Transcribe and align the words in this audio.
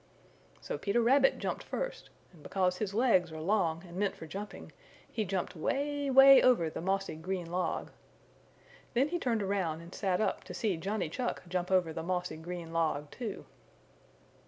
So 0.61 0.79
Peter 0.79 0.99
Rabbit 0.99 1.37
jumped 1.37 1.61
first, 1.61 2.09
and 2.33 2.41
because 2.41 2.77
his 2.77 2.95
legs 2.95 3.31
are 3.31 3.39
long 3.39 3.83
and 3.87 3.97
meant 3.97 4.15
for 4.15 4.25
jumping, 4.25 4.71
he 5.11 5.23
jumped 5.25 5.55
way, 5.55 6.09
way 6.09 6.41
over 6.41 6.71
the 6.71 6.81
mossy 6.81 7.13
green 7.13 7.51
log. 7.51 7.91
Then 8.95 9.09
he 9.09 9.19
turned 9.19 9.43
around 9.43 9.79
and 9.81 9.93
sat 9.93 10.19
up 10.19 10.43
to 10.45 10.55
see 10.55 10.75
Johnny 10.75 11.07
Chuck 11.07 11.43
jump 11.47 11.69
over 11.69 11.93
the 11.93 12.01
mossy 12.01 12.37
green 12.37 12.73
log, 12.73 13.11
too. 13.11 13.45